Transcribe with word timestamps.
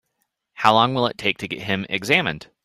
How 0.55 0.73
long 0.73 0.95
will 0.95 1.05
it 1.05 1.19
take 1.19 1.37
to 1.37 1.47
get 1.47 1.61
him 1.61 1.85
examined? 1.87 2.47